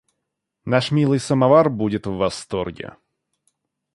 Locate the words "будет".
1.69-2.07